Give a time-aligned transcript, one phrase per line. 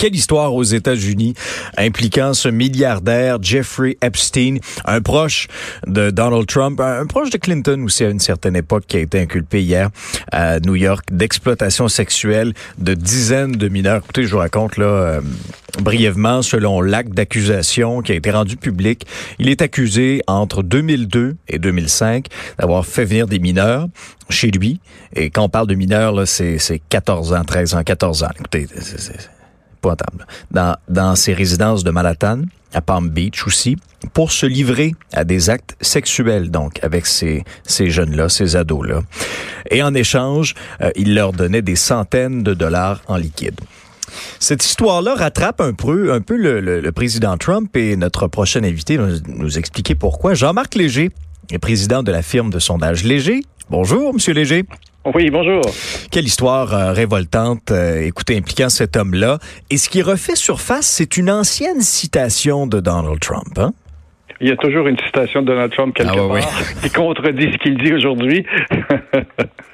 [0.00, 1.34] Quelle histoire aux États-Unis
[1.76, 5.46] impliquant ce milliardaire Jeffrey Epstein, un proche
[5.86, 9.20] de Donald Trump, un proche de Clinton aussi à une certaine époque qui a été
[9.20, 9.90] inculpé hier
[10.32, 13.98] à New York d'exploitation sexuelle de dizaines de mineurs.
[13.98, 15.20] Écoutez, je vous raconte là euh,
[15.82, 19.04] brièvement selon l'acte d'accusation qui a été rendu public.
[19.38, 22.24] Il est accusé entre 2002 et 2005
[22.58, 23.86] d'avoir fait venir des mineurs
[24.30, 24.80] chez lui.
[25.14, 28.28] Et quand on parle de mineurs, là, c'est, c'est 14 ans, 13 ans, 14 ans.
[28.38, 29.39] Écoutez, c'est
[30.50, 32.42] Dans, dans ses résidences de Manhattan,
[32.72, 33.76] à Palm Beach aussi,
[34.12, 39.00] pour se livrer à des actes sexuels, donc, avec ces, ces jeunes-là, ces ados-là.
[39.70, 43.58] Et en échange, euh, il leur donnait des centaines de dollars en liquide.
[44.38, 48.62] Cette histoire-là rattrape un peu, un peu le, le- le président Trump et notre prochain
[48.64, 50.34] invité va nous, nous expliquer pourquoi.
[50.34, 51.10] Jean-Marc Léger
[51.50, 53.42] est président de la firme de sondage Léger.
[53.68, 54.64] Bonjour, Monsieur Léger.
[55.14, 55.62] Oui, bonjour.
[56.10, 59.38] Quelle histoire euh, révoltante, euh, écoutez, impliquant cet homme-là.
[59.70, 63.56] Et ce qui refait surface, c'est une ancienne citation de Donald Trump.
[63.58, 63.72] Hein?
[64.40, 67.58] Il y a toujours une citation de Donald Trump quelque Ah part qui contredit ce
[67.58, 68.44] qu'il dit aujourd'hui.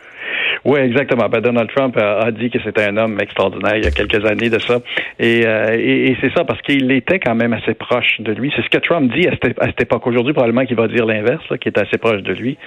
[0.67, 1.29] Oui, exactement.
[1.29, 4.25] Ben, Donald Trump a, a dit que c'était un homme extraordinaire il y a quelques
[4.27, 4.81] années de ça.
[5.21, 8.53] Et, euh, et, et c'est ça parce qu'il était quand même assez proche de lui.
[8.57, 10.05] C'est ce que Trump dit à cette, à cette époque.
[10.09, 12.59] Aujourd'hui, probablement qu'il va dire l'inverse, là, qu'il est assez proche de lui.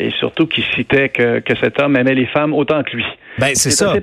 [0.00, 3.04] Et surtout qu'il citait que, que cet homme aimait les femmes autant que lui.
[3.38, 3.94] Ben, c'est ça.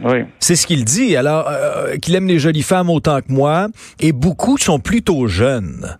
[0.00, 0.18] Oui.
[0.38, 1.16] C'est ce qu'il dit.
[1.16, 3.66] Alors, euh, qu'il aime les jolies femmes autant que moi.
[3.98, 5.98] Et beaucoup sont plutôt jeunes.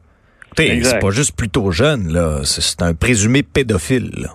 [0.57, 2.39] Écoutez, c'est pas juste plutôt jeune, là.
[2.45, 4.13] C'est c'est un présumé pédophile.
[4.17, 4.29] là.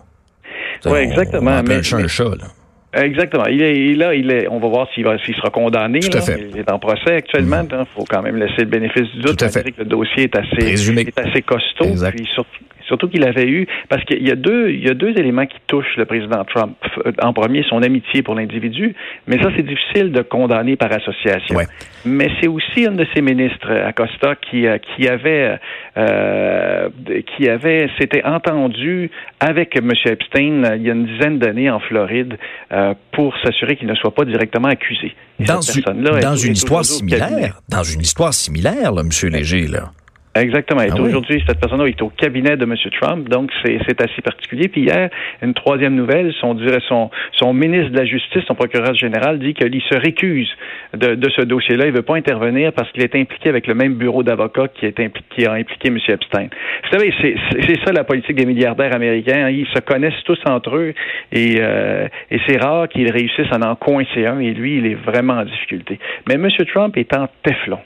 [0.86, 2.46] On- exactement, On appelle mais- un chat un mais- chat, là.
[2.92, 3.46] Exactement.
[3.46, 6.00] Il est, il, là, il est, on va voir s'il va, s'il sera condamné.
[6.00, 6.26] Tout à là.
[6.26, 6.48] fait.
[6.52, 7.62] Il est en procès actuellement.
[7.72, 9.38] Il faut quand même laisser le bénéfice du doute.
[9.38, 9.72] Tout à fait.
[9.72, 11.86] que le dossier est assez, est assez costaud.
[11.86, 12.16] Exact.
[12.16, 12.50] Puis surtout,
[12.90, 15.58] surtout qu'il avait eu, parce qu'il y a deux, il y a deux éléments qui
[15.68, 16.76] touchent le président Trump.
[16.84, 18.94] F- En premier, son amitié pour l'individu,
[19.28, 21.56] mais ça, c'est difficile de condamner par association.
[21.56, 21.68] Ouais.
[22.06, 25.58] Mais c'est aussi une de ses ministres, Acosta, qui, euh, qui avait,
[25.98, 26.90] euh,
[27.38, 29.92] qui avait, s'était entendu avec M.
[30.06, 32.38] Epstein euh, il y a une dizaine d'années en Floride
[32.72, 35.14] euh, pour s'assurer qu'il ne soit pas directement accusé.
[35.40, 39.68] Et Dans, cette une- est- est histoire similaire, dans une histoire similaire, là, Monsieur Léger,
[39.68, 39.92] là.
[40.36, 40.82] Exactement.
[40.88, 41.02] Ah oui.
[41.10, 42.76] aujourd'hui, cette personne-là est au cabinet de M.
[43.02, 44.68] Trump, donc c'est assez particulier.
[44.68, 45.10] Puis hier,
[45.42, 49.54] une troisième nouvelle, son, dirait son, son ministre de la Justice, son procureur général, dit
[49.56, 50.50] qu'il se récuse
[50.96, 51.88] de, de ce dossier-là.
[51.88, 55.00] Il veut pas intervenir parce qu'il est impliqué avec le même bureau d'avocats qui, est
[55.00, 55.98] impli- qui a impliqué M.
[56.08, 56.48] Epstein.
[56.84, 59.46] Vous savez, c'est ça la politique des milliardaires américains.
[59.46, 59.50] hein.
[59.50, 60.94] Ils se connaissent tous entre eux
[61.32, 64.96] et, euh, et c'est rare qu'ils réussissent à en coincer un et lui, il est
[64.96, 65.98] vraiment en difficulté.
[66.28, 66.48] Mais M.
[66.72, 67.80] Trump est en téflon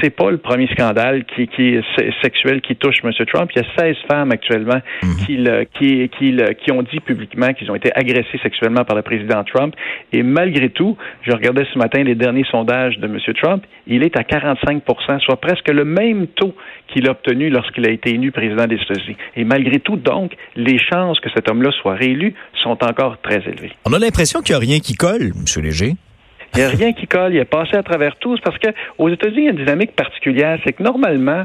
[0.00, 1.82] c'est pas le premier scandale qui, qui est
[2.22, 3.12] sexuel qui touche M.
[3.32, 3.50] Trump.
[3.54, 4.80] Il y a 16 femmes actuellement
[5.26, 8.96] qui, le- qui, qui, le- qui ont dit publiquement qu'ils ont été agressées sexuellement par
[8.96, 9.74] le président Trump.
[10.12, 13.18] Et malgré tout, je regardais ce matin les derniers sondages de M.
[13.40, 16.54] Trump, il est à 45% soit presque le même taux
[16.88, 19.16] qu'il a obtenu lorsqu'il a été élu président des États-Unis.
[19.36, 23.72] Et malgré tout, donc, les chances que cet homme-là soit réélu sont encore très élevées.
[23.84, 25.92] On a l'impression qu'il n'y a rien qui colle, Monsieur Léger.
[26.54, 28.68] Il n'y a rien qui colle, il est passé à travers tous parce que
[28.98, 31.44] aux États-Unis, il y a une dynamique particulière, c'est que normalement,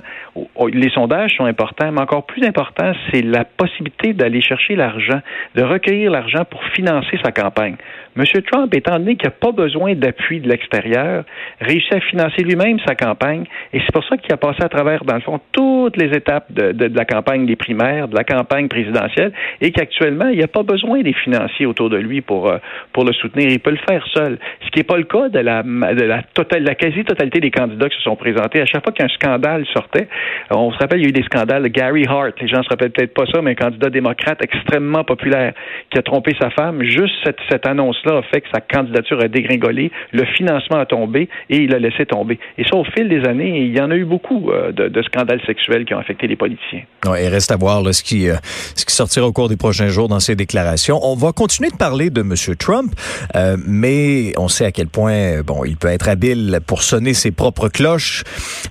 [0.73, 5.21] les sondages sont importants, mais encore plus important, c'est la possibilité d'aller chercher l'argent,
[5.55, 7.75] de recueillir l'argent pour financer sa campagne.
[8.17, 8.25] M.
[8.51, 11.23] Trump, étant donné qu'il n'a pas besoin d'appui de l'extérieur,
[11.61, 15.05] réussit à financer lui-même sa campagne, et c'est pour ça qu'il a passé à travers,
[15.05, 18.23] dans le fond, toutes les étapes de, de- de la campagne des primaires, de la
[18.25, 19.31] campagne présidentielle,
[19.61, 22.57] et qu'actuellement, il n'y a pas besoin des financiers autour de lui pour, euh,
[22.91, 23.49] pour le soutenir.
[23.49, 24.37] Il peut le faire seul.
[24.65, 28.61] Ce qui n'est pas le cas de la, quasi-totalité des candidats qui se sont présentés.
[28.61, 30.07] À chaque fois qu'un scandale sortait,
[30.51, 32.33] on se rappelle, il y a eu des scandales Gary Hart.
[32.41, 35.53] Les gens se rappellent peut-être pas ça, mais un candidat démocrate extrêmement populaire
[35.91, 36.83] qui a trompé sa femme.
[36.83, 41.57] Juste cette, annonce-là a fait que sa candidature a dégringolé, le financement a tombé et
[41.57, 42.39] il a laissé tomber.
[42.57, 45.41] Et ça, au fil des années, il y en a eu beaucoup euh, de, scandales
[45.45, 46.81] sexuels qui ont affecté les politiciens.
[47.05, 48.35] Ouais, il reste à voir là, ce, qui, euh,
[48.75, 50.99] ce qui sortira au cours des prochains jours dans ces déclarations.
[51.03, 52.33] On va continuer de parler de M.
[52.57, 52.91] Trump,
[53.35, 57.31] euh, mais on sait à quel point bon, il peut être habile pour sonner ses
[57.31, 58.23] propres cloches,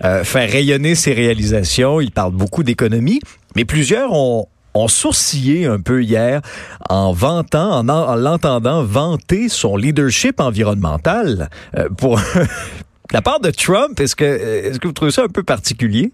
[0.04, 2.00] euh, faire rayonner ses réalisations.
[2.00, 3.20] Il parle beaucoup d'économie,
[3.54, 4.48] mais plusieurs ont,
[4.88, 6.42] sourcillé un peu hier
[6.90, 11.48] en vantant, en, en l'entendant vanter son leadership environnemental.
[11.78, 12.20] Euh, pour
[13.12, 16.10] la part de Trump, est-ce que, est-ce que vous trouvez ça un peu particulier?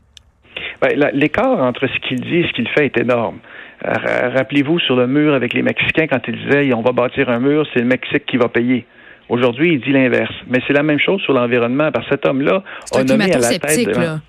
[0.80, 3.38] Ben, l'écart entre ce qu'il dit et ce qu'il fait est énorme.
[3.84, 7.66] Rappelez-vous sur le mur avec les Mexicains quand il disait on va bâtir un mur,
[7.72, 8.86] c'est le Mexique qui va payer.
[9.28, 10.34] Aujourd'hui, il dit l'inverse.
[10.48, 12.62] Mais c'est la même chose sur l'environnement, parce que cet homme-là
[12.94, 13.92] a nommé à la tête de...
[13.92, 14.20] Là.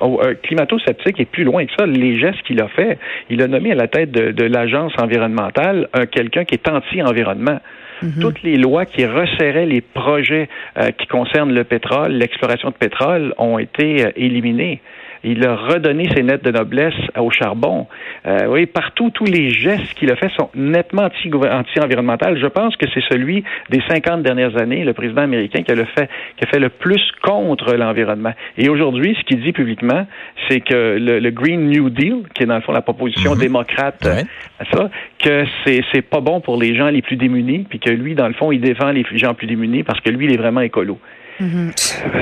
[0.00, 1.86] Oh, euh, climato-sceptique est plus loin que ça.
[1.86, 2.98] Les gestes qu'il a fait,
[3.30, 7.60] il a nommé à la tête de, de l'agence environnementale un quelqu'un qui est anti-environnement.
[8.02, 8.20] Mm-hmm.
[8.20, 10.48] Toutes les lois qui resserraient les projets
[10.78, 14.80] euh, qui concernent le pétrole, l'exploration de pétrole, ont été euh, éliminées.
[15.24, 17.86] Il a redonné ses nettes de noblesse au charbon.
[18.26, 22.36] Euh, oui, partout, tous les gestes qu'il a fait sont nettement anti-environnementaux.
[22.36, 25.86] Je pense que c'est celui des 50 dernières années, le président américain, qui a, le
[25.86, 28.32] fait, qui a fait le plus contre l'environnement.
[28.58, 30.06] Et aujourd'hui, ce qu'il dit publiquement,
[30.48, 33.40] c'est que le, Green New Deal, qui est dans le fond la proposition mm-hmm.
[33.40, 34.24] démocrate, ouais.
[34.72, 38.14] ça, que c'est, c'est pas bon pour les gens les plus démunis, puis que lui,
[38.14, 40.60] dans le fond, il défend les gens plus démunis parce que lui, il est vraiment
[40.60, 40.98] écolo.
[41.40, 41.72] Mhm.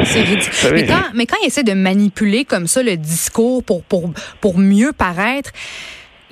[0.05, 0.71] C'est ridicule.
[0.73, 4.11] Mais quand, mais quand il essaie de manipuler comme ça le discours pour, pour,
[4.41, 5.53] pour mieux paraître,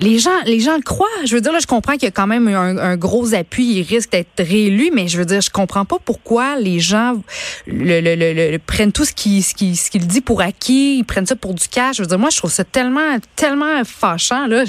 [0.01, 1.07] les gens, les gens le croient.
[1.25, 3.65] Je veux dire, là, je comprends qu'il y a quand même un, un, gros appui,
[3.65, 7.21] il risque d'être réélu, mais je veux dire, je comprends pas pourquoi les gens
[7.67, 11.03] le, le, le, prennent tout ce qu'il ce qui, ce qu'il dit pour acquis, ils
[11.03, 11.97] prennent ça pour du cash.
[11.97, 14.63] Je veux dire, moi, je trouve ça tellement, tellement fâchant, là.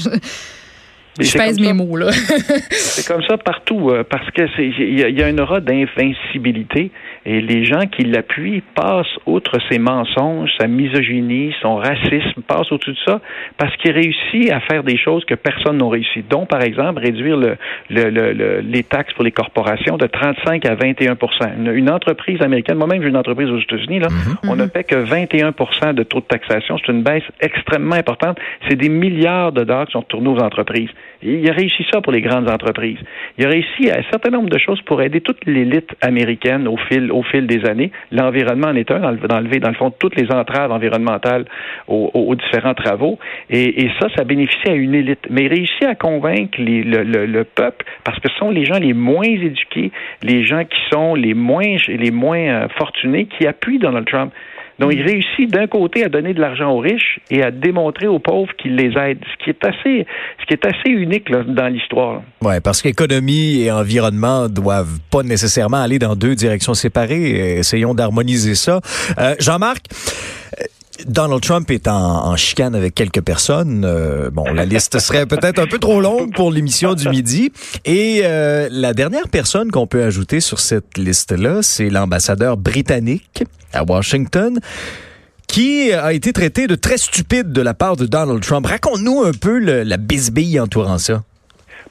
[1.21, 2.11] Je pèse mes mots, là.
[2.71, 6.91] c'est comme ça partout, euh, parce que c'est il y, y, a une aura d'invincibilité
[7.25, 12.93] et les gens qui l'appuient passent outre ses mensonges, sa misogynie, son racisme, passent au-dessus
[12.93, 13.21] de ça
[13.59, 16.25] parce qu'il réussit à faire des choses que personne n'a réussi.
[16.29, 17.57] Dont, par exemple, réduire le,
[17.91, 21.17] le, le, les taxes pour les corporations de 35 à 21
[21.57, 24.51] une, une entreprise américaine, moi-même j'ai une entreprise aux États-Unis, là, mm-hmm.
[24.51, 26.77] on ne paie que 21% de taux de taxation.
[26.79, 28.39] C'est une baisse extrêmement importante.
[28.69, 30.91] C'est des milliards de dollars qui sont retournés aux entreprises.
[31.23, 32.99] Il a réussi ça pour les grandes entreprises.
[33.39, 36.77] Il a réussi à un certain nombre de choses pour aider toute l'élite américaine au
[36.77, 37.93] fil, au fil des années.
[38.11, 41.45] L'environnement en est un, d'enlever, dans le fond, toutes les entraves environnementales
[41.89, 43.19] aux, différents travaux.
[43.51, 45.27] Et, ça, ça bénéficie à une élite.
[45.31, 49.25] Mais il réussit à convaincre le, peuple parce que ce sont les gens les moins
[49.25, 49.91] éduqués,
[50.23, 54.33] les gens qui sont les moins, les moins euh, fortunés qui appuient Donald Trump.
[54.83, 58.19] Donc, il réussit d'un côté à donner de l'argent aux riches et à démontrer aux
[58.19, 60.07] pauvres qu'il les aide, ce qui est assez,
[60.41, 62.23] ce qui est assez unique dans l'histoire.
[62.41, 67.59] Ouais, parce qu'économie et environnement doivent pas nécessairement aller dans deux directions séparées.
[67.59, 68.81] Essayons d'harmoniser ça.
[69.19, 69.85] Euh, Jean-Marc.
[71.07, 73.85] Donald Trump est en, chicane avec quelques personnes.
[73.85, 77.53] Euh, bon, la liste serait peut-être un peu trop longue pour l'émission du midi.
[77.85, 83.85] Et euh, la dernière personne qu'on peut ajouter sur cette liste-là, c'est l'ambassadeur britannique à
[83.85, 84.59] Washington
[85.47, 88.67] qui a été traité de très stupide de la part de Donald Trump.
[88.67, 91.23] Raconte-nous un peu la bisbille entourant ça.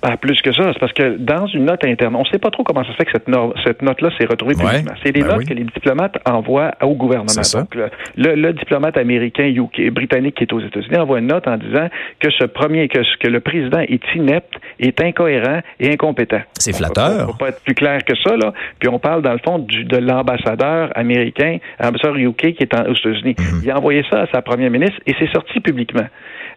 [0.02, 0.72] Pas plus que ça.
[0.74, 2.98] C'est parce que dans une note interne, on ne sait pas trop comment ça se
[2.98, 4.96] fait que cette, no cette note-là s'est retrouvée publiquement.
[5.04, 5.46] C'est des ben notes oui.
[5.46, 7.42] que les diplomates envoient au gouvernement.
[7.54, 11.48] Donc, le, le, le, diplomate américain, UK, britannique qui est aux États-Unis envoie une note
[11.48, 11.88] en disant
[12.20, 16.42] que ce premier, que, que le président est inepte, est incohérent et incompétent.
[16.54, 17.28] C'est flatteur.
[17.28, 18.54] Ne peut pas être plus clair que ça, là.
[18.80, 22.90] Puis on parle, dans le fond, du, de l'ambassadeur américain, l'ambassadeur UK qui est en,
[22.90, 23.36] aux États-Unis.
[23.38, 23.64] Mm -hmm.
[23.64, 26.08] Il a envoyé ça à sa première ministre et c'est sorti publiquement.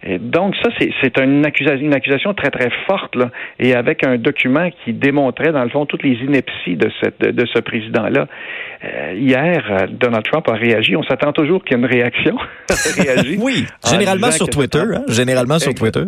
[0.07, 0.69] Et donc ça,
[1.01, 5.53] c'est une accusation, une accusation très, très forte, là, et avec un document qui démontrait,
[5.53, 8.27] dans le fond, toutes les inepties de, cette, de, de ce président-là.
[8.85, 10.97] Euh, hier, Donald Trump a réagi.
[10.97, 12.37] On s'attend toujours qu'il y ait une réaction.
[12.97, 14.83] réagi oui, généralement sur Twitter.
[14.95, 15.03] Hein?
[15.09, 16.05] Généralement sur Twitter.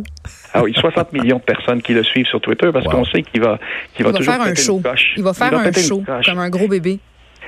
[0.52, 2.92] Ah oui, 60 millions de personnes qui le suivent sur Twitter parce wow.
[2.92, 3.58] qu'on sait qu'il va,
[3.94, 4.80] qu va, va toujours faire un show.
[5.16, 6.98] Il va faire il va un show, comme un gros bébé.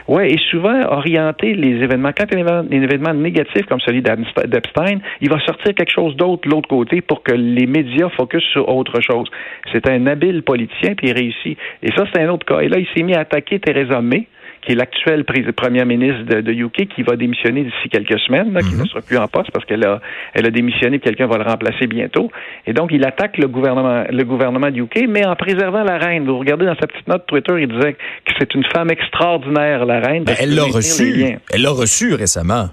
[0.07, 2.13] Oui, et souvent orienter les événements.
[2.17, 6.17] Quand il y a un événement négatif comme celui d'Epstein, il va sortir quelque chose
[6.17, 9.29] d'autre de l'autre côté pour que les médias focusent sur autre chose.
[9.73, 11.59] C'est un habile politicien, puis il réussit.
[11.83, 12.61] Et ça, c'est un autre cas.
[12.61, 14.27] Et là, il s'est mis à attaquer Theresa May,
[14.63, 18.61] qui est l'actuelle première ministre de, de, UK, qui va démissionner d'ici quelques semaines, là,
[18.61, 18.87] qui ne mhm.
[18.87, 20.01] sera plus en poste parce qu'elle a,
[20.35, 22.31] elle a démissionné, quelqu'un va le remplacer bientôt.
[22.67, 26.27] Et donc, il attaque le gouvernement, le gouvernement du UK, mais en préservant la reine.
[26.27, 30.01] Vous regardez dans sa petite note Twitter, il disait que c'est une femme extraordinaire, la
[30.01, 30.25] reine.
[30.25, 31.25] Ben, elle l'a reçu.
[31.53, 32.69] Elle l'a reçu récemment.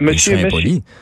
[0.00, 0.36] Monsieur,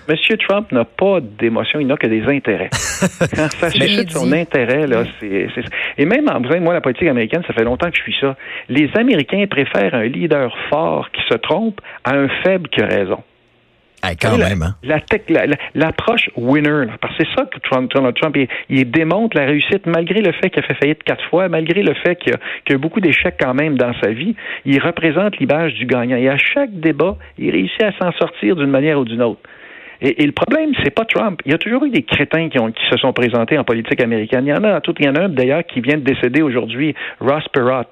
[0.08, 2.68] monsieur, Trump n'a pas d'émotion, il n'a que des intérêts.
[3.34, 5.48] Quand ça suscite son intérêt, là, c'est,
[5.96, 8.36] Et même en moi, la politique américaine, ça fait longtemps que je suis ça.
[8.68, 13.22] Les Américains préfèrent un leader fort qui se trompe à un faible qui a raison.
[14.20, 14.74] Quand même, hein?
[15.74, 18.36] L'approche winner, parce que c'est ça que Trump, Donald Trump,
[18.68, 21.94] il, démontre la réussite malgré le fait qu'il a fait faillite quatre fois, malgré le
[21.94, 24.34] fait qu'il y, a, beaucoup d'échecs quand même dans sa vie.
[24.64, 26.16] Il représente l'image du gagnant.
[26.16, 29.40] Et à chaque débat, il réussit à s'en sortir d'une manière ou d'une autre.
[30.02, 31.40] Et, le problème, c'est pas Trump.
[31.46, 34.02] Il y a toujours eu des crétins qui, ont, qui se sont présentés en politique
[34.02, 34.44] américaine.
[34.46, 34.94] Il y en a tout.
[34.98, 37.84] Il y en a un d'ailleurs qui vient de décéder aujourd'hui, Ross Perot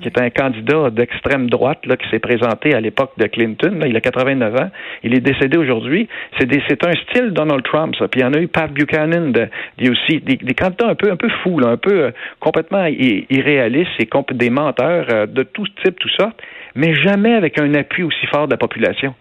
[0.00, 3.78] qui est un candidat d'extrême droite là, qui s'est présenté à l'époque de Clinton.
[3.80, 4.70] Là, il a 89 ans.
[5.02, 6.08] Il est décédé aujourd'hui.
[6.38, 6.46] C'est,
[6.84, 8.08] un style Donald Trump, ça.
[8.08, 11.10] Puis il y en a eu Pat Buchanan, de, a aussi des, candidats un peu,
[11.10, 12.10] un peu fous, là, un peu euh,
[12.40, 16.32] complètement irréalistes et des menteurs euh, de tout type, tout ça,
[16.74, 19.14] mais jamais avec un appui aussi fort de la population.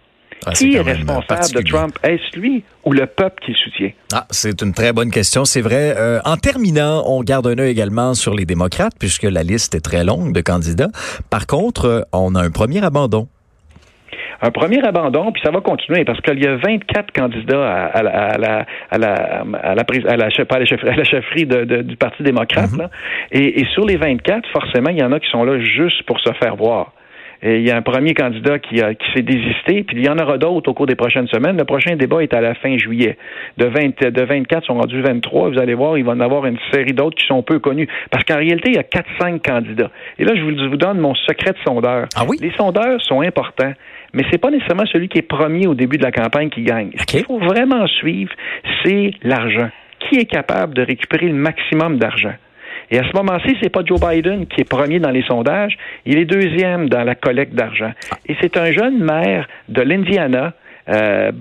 [0.45, 1.97] Ah, qui est, responsable de Trump?
[2.03, 3.91] Est-ce lui ou le peuple qui le soutient?
[4.13, 5.95] Ah, c'est une très bonne question, c'est vrai.
[5.97, 9.81] Euh, en terminant, on garde un œil également sur les démocrates, puisque la liste est
[9.81, 10.89] très longue de candidats.
[11.29, 13.27] Par contre, euh, on a un premier abandon
[14.41, 18.11] un premier abandon, puis ça va continuer parce qu'il y a 24 candidats à, la
[18.11, 22.71] à la à la à la, à la, chefferie, du Parti démocrate.
[22.71, 22.89] Mm-hmm.
[23.31, 26.19] Et, et sur les 24, forcément, il y en a qui sont là juste pour
[26.19, 26.91] se faire voir
[27.43, 30.37] il y a un premier candidat qui, qui s'est désisté, puis il y en aura
[30.37, 31.57] d'autres au cours des prochaines semaines.
[31.57, 33.17] Le prochain débat est à la fin juillet.
[33.57, 35.49] De, 20, de 24 sont rendus 23.
[35.49, 37.87] Vous allez voir, il va y en avoir une série d'autres qui sont peu connus.
[38.11, 39.91] Parce qu'en réalité, il y a 4-5 candidats.
[40.17, 42.07] Et là, je vous, donne mon secret de sondeur.
[42.15, 42.37] Ah oui?
[42.41, 43.73] Les sondeurs sont importants
[44.13, 46.91] mais c'est pas nécessairement celui qui est premier au début de la campagne qui gagne.
[46.97, 48.31] Ce qu'il faut vraiment suivre,
[48.81, 49.69] c'est l'argent.
[49.99, 52.33] Qui est capable de récupérer le maximum d'argent?
[52.91, 56.17] Et à ce moment-ci, c'est pas Joe Biden qui est premier dans les sondages, il
[56.17, 57.91] est deuxième dans la collecte d'argent.
[58.27, 60.53] Et c'est un jeune maire de l'Indiana,
[60.89, 61.31] euh,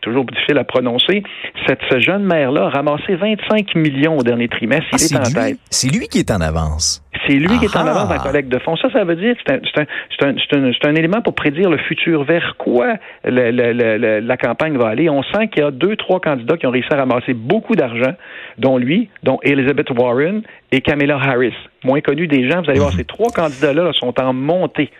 [0.00, 1.22] toujours difficile à prononcer,
[1.66, 4.86] cette, ce jeune maire-là a ramassé 25 millions au dernier trimestre.
[4.92, 5.58] Il ah, est, en tête.
[5.70, 7.02] C'est lui qui est en avance?
[7.28, 8.76] C'est lui qui est en avance dans la collecte de fonds.
[8.76, 12.24] Ça, ça veut dire que c'est un, un, un, élément pour prédire le futur.
[12.24, 12.94] Vers quoi
[13.24, 15.10] la campagne va aller?
[15.10, 18.14] On sent qu'il y a deux, trois candidats qui ont réussi à ramasser beaucoup d'argent,
[18.56, 20.42] dont lui, dont Elizabeth Warren
[20.72, 21.54] et Kamala Harris.
[21.84, 24.90] Moins connus des gens, vous allez voir, ces trois candidats-là sont en montée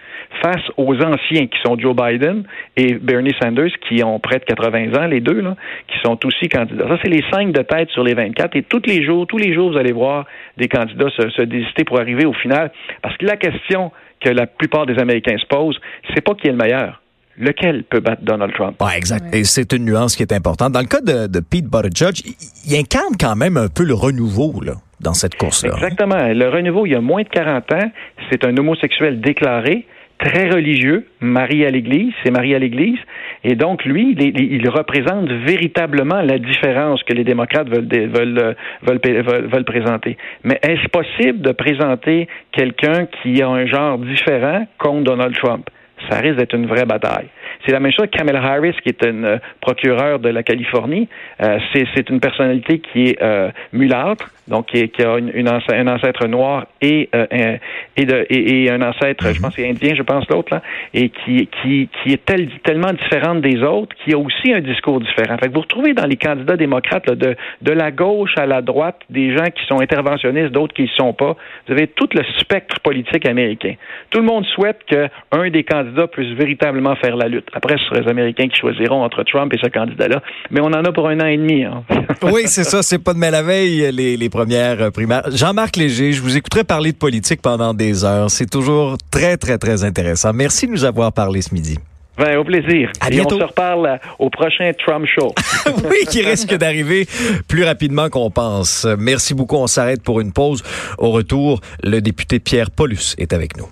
[0.43, 2.45] face aux anciens qui sont Joe Biden
[2.77, 5.57] et Bernie Sanders qui ont près de 80 ans, les deux, là,
[5.89, 6.89] qui sont aussi candidats.
[6.89, 9.55] Ça, c'est les cinq de tête sur les 24 et tous les jours, tous les
[9.55, 12.71] jours, vous allez voir des candidats se, se désister pour arriver au final.
[13.03, 15.79] Parce que la question que la plupart des Américains se posent,
[16.15, 17.01] c'est pas qui est le meilleur
[17.39, 18.81] lequel peut battre Donald Trump?
[18.83, 19.35] Ouais, exact.
[19.35, 20.73] Et c'est une nuance qui est importante.
[20.73, 22.35] Dans le cas de, de Pete Buttigieg,
[22.67, 25.75] il, incarne quand même un peu le renouveau là, dans cette course-là.
[25.75, 26.17] Exactement.
[26.17, 27.91] Le renouveau, il y a moins de 40 ans,
[28.31, 29.87] c'est un homosexuel déclaré
[30.19, 32.99] très religieux, marié à l'Église, c'est marié à l'Église,
[33.45, 39.65] et donc lui, il, représente véritablement la différence que les démocrates veulent, veulent, veulent, veulent
[39.65, 40.17] présenter.
[40.45, 45.71] Mais est-ce possible de présenter quelqu'un qui a un genre différent contre Donald Trump?
[46.11, 47.29] Ça risque d'être une vraie bataille.
[47.67, 51.09] C'est la même chose que Kamala Harris, qui est une euh, procureure de la Californie.
[51.43, 56.67] Euh, c'est une personnalité qui est euh, mulâtre, donc qui, a une, un ancêtre noir
[56.81, 57.57] et, euh,
[57.97, 59.43] et, de, et, un ancêtre, je mhm.
[59.43, 60.63] pense, c'est indien, je pense, l'autre, là,
[60.95, 62.25] et qui, qui, qui est
[62.63, 65.37] tellement différente des autres, qui a aussi un discours différent.
[65.39, 68.63] Fait que vous retrouvez dans les candidats démocrates là, de, de la gauche à la
[68.63, 71.37] droite des gens qui sont interventionnistes, d'autres qui ne sont pas.
[71.67, 73.75] Vous avez tout le spectre politique américain.
[74.11, 77.48] Tout le monde souhaite qu'un des candidats puisse véritablement faire la lutte.
[77.53, 80.23] Après, ce sera les Américains qui choisiront entre Trump et ce candidat-là.
[80.51, 81.65] Mais on en a pour un an et demi.
[81.65, 81.83] Hein.
[82.23, 82.83] oui, c'est ça.
[82.83, 85.31] C'est pas de mal la veille, les, les premières primaires.
[85.31, 88.31] Jean-Marc Léger, je vous écouterai parler de politique pendant des heures.
[88.31, 90.33] C'est toujours très, très, très intéressant.
[90.33, 91.79] Merci de nous avoir parlé ce midi.
[92.19, 92.91] Ben, au plaisir.
[93.01, 95.33] À Et on se reparle euh, au prochain Trump Show.
[95.85, 97.07] oui, qui risque d'arriver
[97.47, 98.87] plus rapidement qu'on pense.
[98.99, 99.57] Merci beaucoup.
[99.57, 100.65] On s'arrête pour une pause.
[100.99, 103.69] Au retour, le député Pierre Paulus est avec nous.